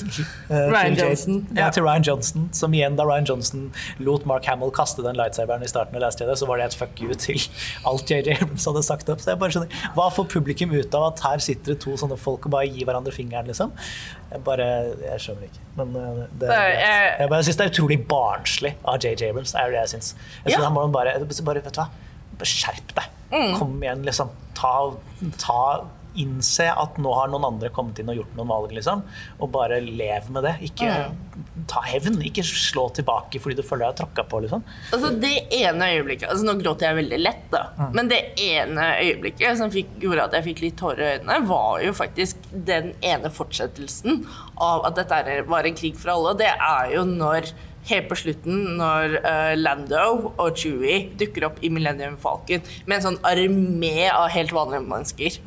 [0.49, 2.45] uh, Ryan til Johnson, Ja, til Ryan Johnson.
[2.55, 3.65] Som igjen, da Ryan Johnson
[3.99, 6.77] lot Mark Hamill kaste den lightsaberen i starten av Last Jedi, så var det et
[6.79, 7.39] fuck you til
[7.85, 9.19] alt JJ Abrams hadde sagt opp.
[9.19, 12.17] Så jeg bare skjønner, Hva får publikum ut av at her sitter det to sånne
[12.19, 13.73] folk og bare gir hverandre fingeren, liksom?
[14.31, 14.69] Jeg bare,
[15.03, 15.65] jeg skjønner ikke.
[15.77, 19.51] Men uh, det, Nei, jeg- jeg bare syns det er utrolig barnslig av JJ Abrams.
[19.51, 20.13] Det er det jeg syns.
[20.45, 20.69] Jeg synes Ja.
[20.69, 21.89] han bare, bare, vet du hva?
[22.43, 23.11] Skjerp deg.
[23.33, 23.53] Mm.
[23.59, 24.29] Kom igjen, liksom.
[24.57, 24.73] Ta,
[25.39, 25.59] ta
[26.21, 29.01] Innse at nå har noen andre kommet inn og gjort noen valg, liksom.
[29.39, 30.55] Og bare lev med det.
[30.69, 31.65] Ikke Mm.
[31.67, 32.19] ta hevn.
[32.21, 34.63] Ikke slå tilbake fordi du føler deg tråkka på, liksom.
[34.93, 37.63] Altså Det ene øyeblikket altså Nå gråter jeg veldig lett, da.
[37.79, 37.91] Mm.
[37.95, 41.81] Men det ene øyeblikket som fikk, gjorde at jeg fikk litt tårer i øynene, var
[41.81, 44.25] jo faktisk den ene fortsettelsen
[44.61, 46.33] av at dette var en krig for alle.
[46.35, 47.53] Og det er jo når
[47.89, 53.03] Helt på slutten, når uh, Lando og Chewie dukker opp i Millennium Falcon med en
[53.09, 55.39] sånn armé av helt vanlige mennesker.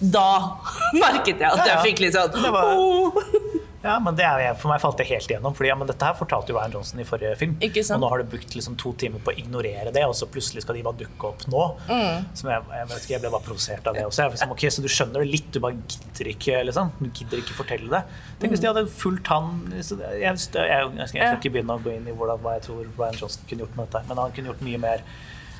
[0.00, 0.26] Da
[1.04, 1.68] merket jeg at Mm.
[1.70, 3.43] Jeg fikk litt sånn Det var- «Åh».
[3.84, 5.54] Ja, men det er, For meg falt det helt igjennom.
[5.56, 7.56] Fordi ja, men Dette her fortalte jo Ryan Johnson i forrige film.
[7.64, 7.98] Ikke sant?
[7.98, 10.64] Og nå har du brukt liksom to timer på å ignorere det, og så plutselig
[10.64, 11.64] skal de bare dukke opp nå.
[11.90, 12.30] Mm.
[12.40, 14.24] Som jeg, jeg vet ikke, jeg ble bare provosert av det også.
[14.24, 16.94] Jeg liksom, ok, Så du skjønner det litt, du bare gidder ikke liksom.
[17.02, 18.02] Du gidder ikke fortelle det.
[18.40, 19.84] Tenk hvis de hadde fulgt han jeg,
[20.24, 23.48] jeg, jeg skal ikke begynne å gå inn i hvordan, hva jeg tror Ryan Johnson
[23.50, 25.06] kunne gjort med dette, men han kunne gjort mye mer.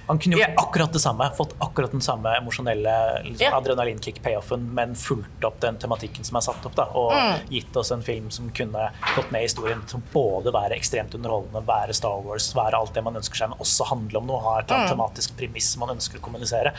[0.06, 0.54] Han kunne gjort yeah.
[0.62, 3.54] akkurat det samme, fått akkurat den samme emosjonelle liksom, yeah.
[3.56, 6.74] adrenalinkick-payoffen, men fulgt opp den tematikken som er satt opp.
[6.76, 7.46] Da, og Mm.
[7.48, 11.62] gitt oss en film som kunne gått med i historien til både være ekstremt underholdende,
[11.66, 14.58] være Star Wars, være alt det man ønsker seg, men også handle om noe, ha
[14.60, 14.88] et Mm.
[14.92, 16.74] tematisk premiss man ønsker å kommunisere.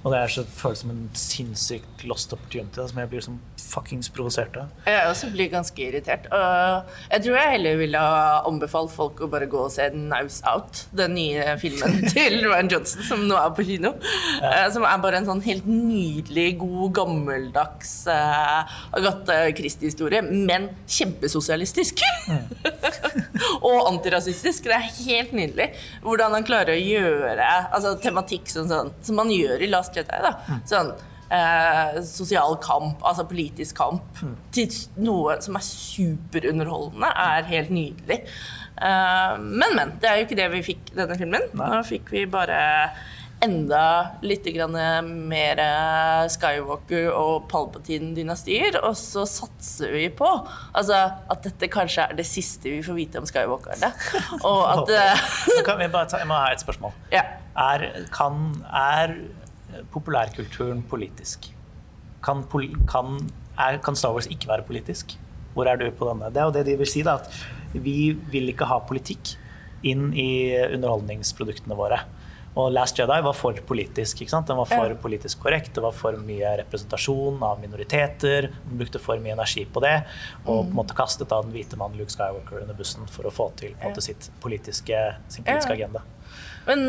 [0.00, 4.08] Og det er så, føles som en sinnssykt lost opportunity som jeg blir som fuckings
[4.10, 4.70] provosert av.
[4.88, 6.26] Jeg også blir ganske irritert.
[6.34, 10.40] Og jeg tror jeg heller ville ha anbefalt folk å bare gå og se Knives
[10.50, 13.92] Out, den nye filmen til Ryan Johnson, som nå er på kino.
[14.40, 22.02] Eh, Som er bare en sånn helt nydelig, god, gammeldags uh, Agathe Christie-historie, men kjempesosialistisk.
[23.66, 24.66] og antirasistisk.
[24.70, 25.70] Det er helt nydelig
[26.04, 30.20] hvordan han klarer å gjøre altså, tematikk sånn, sånn, som man gjør i Last Jedi.
[30.24, 30.58] Da.
[30.68, 30.92] Sånn,
[31.30, 34.24] eh, sosial kamp, altså politisk kamp,
[34.54, 38.20] til noe som er superunderholdende, er helt nydelig.
[38.80, 39.96] Eh, men, men.
[40.00, 41.48] Det er jo ikke det vi fikk denne filmen.
[41.58, 42.60] Nå fikk vi bare
[43.40, 43.84] enda
[44.20, 44.76] litt grann
[45.30, 50.98] mer eh, Skywalker og Palpatine-dynastier, og så satser vi på altså,
[51.32, 53.92] at dette kanskje er det siste vi får vite om Skywalkerne.
[54.48, 56.96] Og at eh, Så kan vi bare ta, jeg må ha et spørsmål.
[57.16, 57.24] ja.
[57.60, 57.82] Er,
[58.14, 59.16] kan, er
[59.92, 61.50] populærkulturen politisk?
[62.24, 62.44] Kan,
[62.90, 63.18] kan,
[63.56, 65.16] er, kan Star Wars ikke være politisk?
[65.54, 66.30] Hvor er du på denne?
[66.30, 67.18] Det er jo det de vil si, da.
[67.20, 69.34] At vi vil ikke ha politikk
[69.86, 70.30] inn i
[70.74, 72.02] underholdningsproduktene våre.
[72.60, 74.20] Og Last Jedi var for politisk.
[74.20, 74.48] ikke sant?
[74.50, 75.72] Den var for politisk korrekt.
[75.76, 78.50] Det var for mye representasjon av minoriteter.
[78.66, 79.96] Den brukte for mye energi på det.
[80.44, 83.34] Og på en måte kastet av den hvite mannen Luke Skywalker under bussen for å
[83.34, 86.04] få til på en måte, sitt politiske, sin politiske agenda.
[86.66, 86.82] Men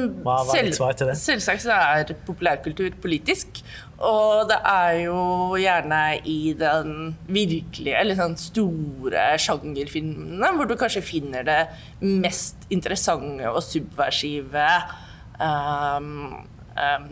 [1.07, 1.15] det?
[1.17, 3.61] selvsagt så er populærkultur politisk.
[4.01, 5.21] Og det er jo
[5.61, 11.61] gjerne i den virkelige, eller sånn store sjangerfilmene hvor du kanskje finner det
[12.01, 14.67] mest interessante og subversive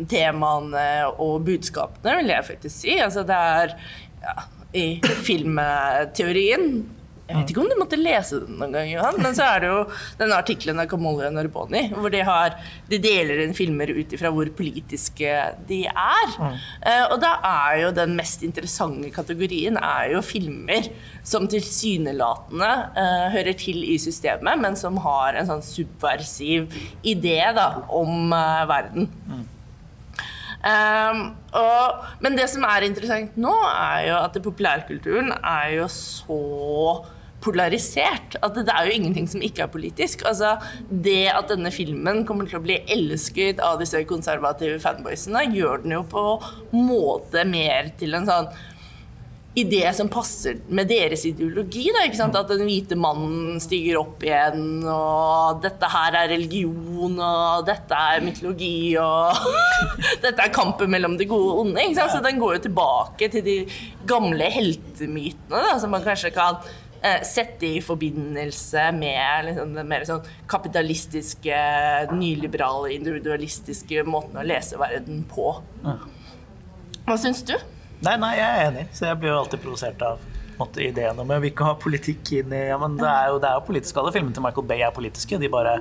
[0.10, 0.86] temaene
[1.18, 2.96] og budskapene, vil jeg faktisk si.
[3.02, 3.76] Altså det er
[4.24, 4.36] ja,
[4.80, 4.88] i
[5.26, 6.72] filmteorien
[7.30, 9.68] jeg vet ikke om du måtte lese den noen gang, Johan, men så er det
[9.70, 9.82] jo
[10.18, 12.56] denne artikkelen av Kamolya Narboni, hvor de, har,
[12.90, 15.36] de deler inn filmer ut ifra hvor politiske
[15.70, 16.34] de er.
[16.82, 20.90] Eh, og da er jo den mest interessante kategorien er jo filmer
[21.22, 26.74] som tilsynelatende eh, hører til i systemet, men som har en sånn subversiv
[27.06, 29.10] idé da, om eh, verden.
[30.60, 31.22] Um,
[31.56, 36.42] og, men det som er interessant nå, er jo at populærkulturen er jo så
[37.44, 38.38] polarisert.
[38.44, 40.26] At det er jo ingenting som ikke er politisk.
[40.30, 40.56] Altså,
[40.90, 46.00] det at denne filmen kommer til å bli elsket av disse konservative fanboysene, gjør den
[46.00, 46.26] jo på
[46.76, 48.52] måte mer til en sånn
[49.58, 51.88] idé som passer med deres ideologi.
[51.94, 52.38] Da, ikke sant?
[52.38, 58.24] At den hvite mannen stiger opp igjen, og dette her er religion, og dette er
[58.26, 59.40] mytologi, og
[60.26, 61.82] dette er kampen mellom det gode og onde.
[61.82, 62.14] Ikke sant?
[62.16, 63.58] Så den går jo tilbake til de
[64.10, 66.62] gamle heltemytene, da, som man kanskje kan
[67.02, 71.60] eh, sette i forbindelse med liksom, den mer sånn kapitalistiske,
[72.14, 75.54] nyliberale, individualistiske måten å lese verden på.
[77.06, 77.56] Hva syns du?
[78.06, 78.86] Nei, nei, jeg er enig.
[78.96, 80.22] Så jeg blir jo alltid provosert av
[80.60, 83.40] måte, ideen om jeg vil ikke ha politikk inn i ja, men Det er jo,
[83.42, 84.00] det er jo politisk.
[84.02, 85.40] Alle filmene til Michael Bay er politiske.
[85.40, 85.80] De bare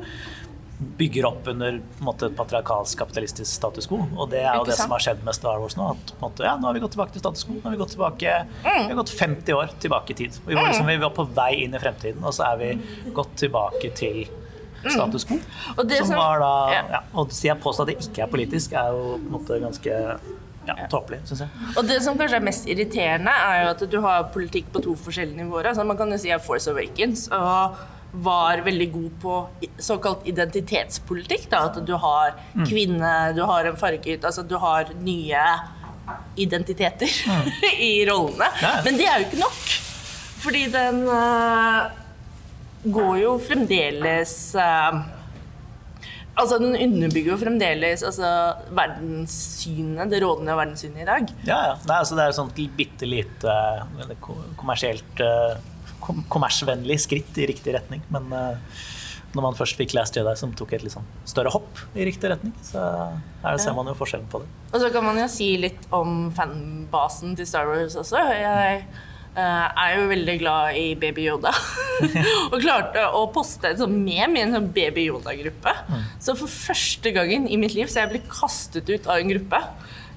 [0.79, 4.05] bygger opp under måte, et patriarkalsk kapitalistisk status quo.
[4.15, 5.91] Og det er jo det som har skjedd med Star Wars nå.
[5.97, 7.57] At, måte, ja, nå har vi gått tilbake til status quo.
[7.59, 10.39] Nå har vi gått, tilbake, vi har gått 50 år tilbake i tid.
[10.47, 13.35] Vi var, liksom, vi var på vei inn i fremtiden, og så er vi gått
[13.43, 14.25] tilbake til
[14.87, 15.41] status quo.
[15.75, 16.83] Og det som var da ja.
[16.95, 19.59] ja, Og så jeg påstår at det ikke er politisk, er jo på en måte
[19.65, 20.01] ganske
[20.69, 21.69] ja, tåpelig, syns jeg.
[21.75, 24.95] Og det som kanskje er mest irriterende, er jo at du har politikk på to
[25.01, 25.73] forskjellige nivåer.
[25.73, 27.79] Altså man kan jo si at Force Awakens og
[28.13, 29.35] var veldig god på
[29.79, 31.49] såkalt identitetspolitikk.
[31.51, 31.67] Da.
[31.69, 35.45] At du har kvinne, du har en farget Altså du har nye
[36.37, 37.11] identiteter
[37.91, 38.49] i rollene.
[38.63, 38.79] Ja.
[38.85, 39.77] Men det er jo ikke nok.
[40.39, 41.89] Fordi den uh,
[42.87, 45.05] går jo fremdeles uh,
[46.39, 48.29] Altså, Den underbygger jo fremdeles altså,
[48.71, 51.33] verdenssynet, det rådende verdenssynet i dag.
[51.49, 51.73] Ja, ja.
[51.89, 54.13] Nei, altså, det er jo sånt bitte lite eh,
[54.61, 55.57] kommersielt eh,
[56.05, 58.03] kom kommersvennlig skritt i riktig retning.
[58.15, 58.79] Men eh,
[59.35, 62.55] når man først fikk Last Jedi, som tok et sånn større hopp i riktig retning,
[62.65, 62.81] så
[63.43, 64.49] her det, ser man jo forskjellen på det.
[64.73, 68.25] Og så kan man jo si litt om fanbasen til Star Wars også.
[68.39, 68.83] Jeg
[69.39, 71.53] Uh, er jo veldig glad i Baby Yoda.
[72.51, 75.75] og klarte å poste et sånt meme i en sånn Baby Yoda-gruppe.
[76.19, 79.61] Så for første gangen i mitt liv så jeg ble kastet ut av en gruppe.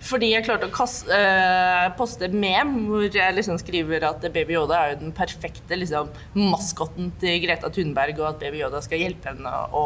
[0.02, 4.80] Fordi jeg klarte å kaste, uh, poste med hvor jeg liksom skriver at Baby Yoda
[4.80, 9.30] er jo den perfekte liksom, maskotten til Greta Thunberg, og at Baby Yoda skal hjelpe
[9.30, 9.84] henne å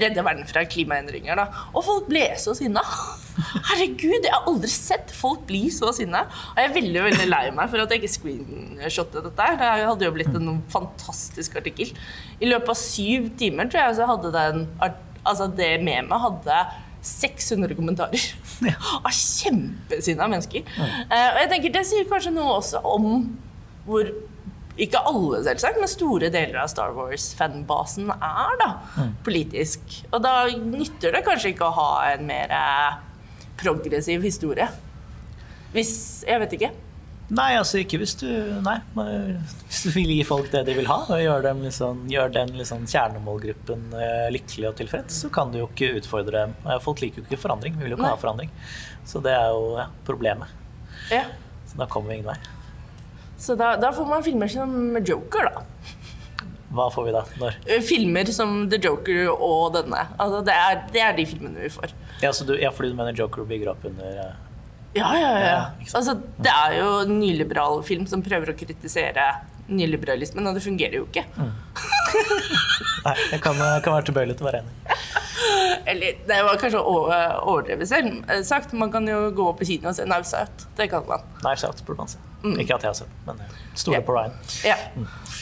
[0.00, 1.36] redde verden fra klimaendringer.
[1.36, 1.66] Da.
[1.74, 2.84] Og folk ble så sinna!
[3.70, 6.24] Herregud, jeg har aldri sett folk bli så sinna.
[6.54, 9.50] Og jeg er veldig veldig lei meg for at jeg ikke screenshotet dette.
[9.60, 11.92] Det hadde jo blitt en fantastisk artikkel.
[12.40, 14.64] I løpet av syv timer tror jeg så hadde den,
[15.20, 16.62] altså det memet hadde
[17.06, 18.49] 600 kommentarer
[19.06, 20.66] av kjempesinna mennesker.
[20.80, 23.06] Eh, og jeg tenker Det sier kanskje noe også om
[23.86, 24.10] hvor
[24.80, 28.68] ikke alle, selvsagt, men store deler av Star Wars-fanbasen er da,
[29.26, 29.82] politisk.
[30.08, 33.00] Og da nytter det kanskje ikke å ha en mer eh,
[33.60, 34.70] progressiv historie.
[35.74, 36.70] Hvis Jeg vet ikke.
[37.30, 38.26] Nei, altså ikke hvis du
[38.64, 42.32] Nei, hvis du vil gi folk det de vil ha, og gjøre dem liksom, gjør
[42.34, 46.56] den liksom kjernemålgruppen eh, lykkelig og tilfreds, så kan du jo ikke utfordre dem.
[46.82, 48.16] Folk liker jo ikke forandring, vi vil jo ikke Nei.
[48.16, 48.50] ha forandring.
[49.06, 50.50] Så det er jo ja, problemet.
[51.12, 51.24] Ja.
[51.70, 52.38] Så da kommer vi ingen vei.
[53.40, 55.64] Så da, da får man filmer som Joker, da.
[56.70, 57.22] Hva får vi da?
[57.40, 57.56] Når?
[57.66, 60.04] Eh, Filmer som The Joker og denne.
[60.22, 61.94] Altså, det, er, det er de filmene vi får.
[62.22, 64.36] Ja, så du, ja, fordi du mener Joker bygger opp under eh,
[64.96, 65.58] Ja, ja, ja.
[65.94, 69.28] Altså, det er jo en nyliberal film som prøver å kritisere
[69.70, 71.22] nyliberalismen, og det fungerer jo ikke.
[71.36, 71.52] Mm.
[73.06, 74.96] Nei, jeg kan, jeg kan være tilbøyelig til å være enig.
[75.90, 77.06] Eller det var kanskje å-
[77.48, 78.74] overdrevet selv eh, sagt.
[78.76, 80.66] Man kan jo gå på kino og se Knives Out.
[80.78, 81.22] Det kan man.
[81.40, 82.18] Knives Out burde man se.
[82.60, 83.40] Ikke at jeg har sett, men
[83.76, 84.04] stole stoler Ja.
[84.06, 84.36] på Ryan.
[84.64, 84.76] Ja,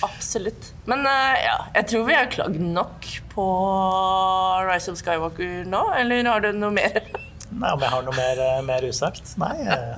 [0.07, 0.71] absolutt.
[0.91, 3.45] Men uh, ja, jeg tror vi har klagd nok på
[4.69, 7.01] Rise of Skywalker nå, eller har du noe mer?
[7.51, 9.35] Nei, Om jeg har noe mer, eh, mer usagt?
[9.41, 9.55] Nei.
[9.65, 9.97] eh,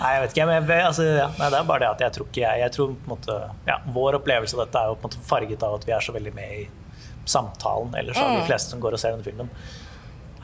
[0.00, 0.46] Nei, jeg vet ikke.
[0.46, 2.72] Men jeg, altså, ja, nei, det er bare det at jeg tror ikke jeg, jeg
[2.76, 5.64] tror på en måte, ja, Vår opplevelse av dette er jo på en måte farget
[5.66, 6.66] av at vi er så veldig med i
[7.26, 7.94] samtalen.
[7.98, 9.50] Ellers er de fleste som går og ser denne filmen,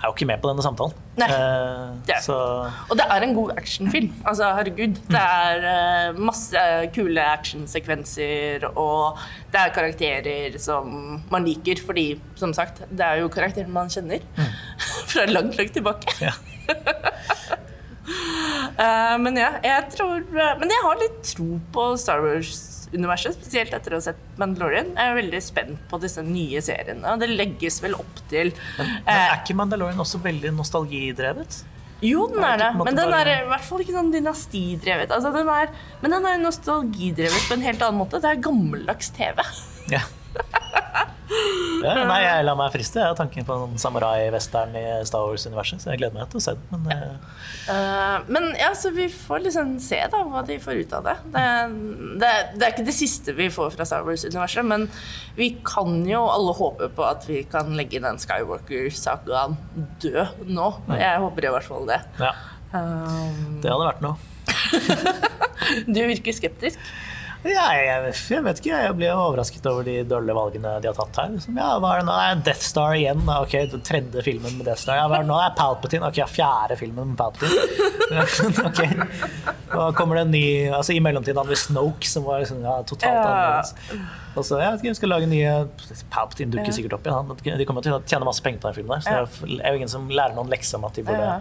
[0.03, 0.95] er jo ikke med på denne samtalen.
[1.21, 1.29] Nei.
[1.31, 2.37] Eh, Det er- så
[2.91, 4.13] Og det er en god actionfilm.
[4.27, 4.99] Altså, herregud.
[5.09, 6.57] Det er eh, masse
[6.95, 9.19] kule actionsekvenser, og
[9.53, 14.21] det er karakterer som man liker, fordi, som sagt, det er jo karakterer man kjenner
[15.13, 16.19] fra langt, langt tilbake.
[16.21, 16.33] ja.
[18.83, 22.19] Eh, men ja, jeg tror Men jeg har litt tro på Star
[22.93, 24.93] Wars-universet, spesielt etter å ha sett Mandalorian.
[24.97, 28.89] Jeg er veldig spent på disse nye seriene, og det legges vel opp til Men
[29.03, 31.63] men er ikke Mandalorian også veldig nostalgidrevet?
[32.03, 35.13] Jo, den er det men den er i hvert fall ikke sånn dynastidrevet.
[35.15, 35.71] Altså, den er,
[36.03, 38.21] men den er nostalgidrevet på en helt annen måte.
[38.21, 39.39] Det er gammeldags TV.
[39.93, 40.03] Ja.
[41.83, 43.01] ja, nei, jeg lar meg friste.
[43.01, 46.45] Jeg har tanken på en samurai-western i Star Wars-universet, så jeg gleder meg til å
[46.45, 46.85] se den.
[46.85, 47.11] Men ja.
[47.63, 51.17] Uh, men ja, så vi får liksom se da hva de får ut av det.
[51.35, 51.45] Det,
[52.23, 52.33] det.
[52.57, 54.89] det er ikke det siste vi får fra Star Wars-universet, men
[55.39, 59.59] vi kan jo alle håpe på at vi kan legge den Skywalker-sagaen
[60.03, 60.73] død nå.
[60.99, 62.03] Jeg håper i hvert fall det.
[62.21, 62.35] ja,
[62.73, 64.17] Um, det hadde vært noe.
[65.95, 66.81] du virker skeptisk.
[67.43, 71.17] Ja, jeg, jeg vet ikke, jeg blir overrasket over de dårlige valgene de har tatt
[71.19, 71.33] her.
[71.35, 72.15] Liksom, ja, hva er det nå?
[72.23, 73.25] Er Death Star igjen.
[73.27, 73.41] da.
[73.43, 75.01] Ok, den tredje filmen med Death Star.
[75.01, 75.39] Ja, hva er det nå?
[75.43, 76.07] Er Palpatine.
[76.07, 78.23] Ok, ja, fjerde filmen med Palpatine.
[78.69, 78.83] ok.
[79.73, 82.77] Og kommer det en ny altså I mellomtiden hadde vi Snoke, som var liksom, ja,
[82.87, 83.25] totalt Ja.
[83.27, 83.75] annerledes.
[84.33, 85.57] Og så, jeg vet ikke, vi skal lage nye
[86.15, 87.33] Palpatine dukker sikkert opp igjen.
[87.33, 89.03] Han- De kommer til å tjene masse penger på den filmen.
[89.03, 91.41] der, Så det er jo ingen som lærer noen lekser om at de burde Ja.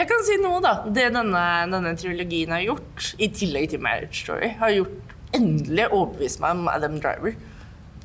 [0.00, 0.74] Jeg kan si noe, da.
[0.88, 6.40] Det denne, denne trilogien har gjort, i tillegg til Marriage Story, har gjort endelig overbevist
[6.42, 7.34] meg om Adam Driver.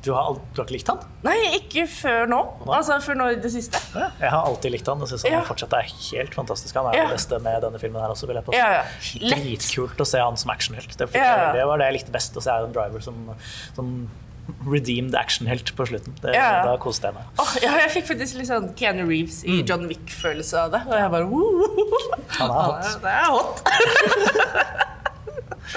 [0.04, 0.98] Du har, alt- du har ikke likt han?
[1.24, 2.38] Nei, ikke før nå.
[2.70, 3.80] Altså før nå i det siste.
[3.96, 5.00] Ja, Jeg har alltid likt han.
[5.02, 5.40] Jeg syns han Ja.
[5.48, 6.74] fortsatt er helt fantastisk.
[6.78, 7.06] Han er Ja.
[7.08, 9.32] det beste med denne filmen her også, vil jeg påstå.
[9.32, 10.96] Dritkult å se han som actionhelt.
[10.96, 13.34] Det, det var det jeg likte best, å se Adam Driver som,
[13.74, 14.08] som
[14.64, 16.14] redeemed actionhelt på slutten.
[16.22, 16.62] Det, Ja.
[16.64, 17.24] Da koste jeg meg.
[17.40, 20.82] Oh, ja, jeg fikk faktisk litt sånn Keanu Reeves i John Wick-følelse av det.
[20.86, 21.66] Og jeg bare «Woo!»
[22.38, 23.02] Han er hot.
[23.02, 24.85] Det er hot.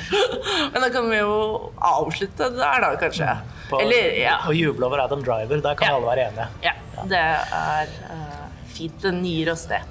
[0.73, 1.33] Men da kan vi jo
[1.77, 3.33] avslutte der, da, kanskje.
[3.69, 4.37] På, Eller, ja.
[4.49, 5.61] Og juble over Adam Driver.
[5.61, 5.95] Der kan Ja.
[5.97, 6.47] alle være enige.
[6.63, 6.73] Ja,
[7.11, 8.97] det er uh, fint.
[9.03, 9.81] Den gir oss det.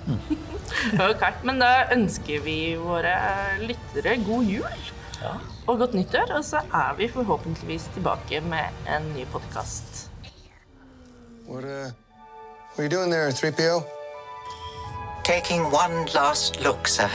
[1.10, 3.14] ok, Men da ønsker vi våre
[3.62, 4.80] lyttere god jul
[5.22, 5.34] Ja.
[5.66, 6.34] og godt nyttår.
[6.38, 10.04] Og så er vi forhåpentligvis tilbake med en ny podkast.
[11.48, 11.88] What, uh,
[12.76, 13.78] what are you doing there, 3PO?
[15.24, 17.08] Taking one last look, sir,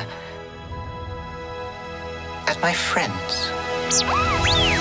[2.47, 4.72] as my friends.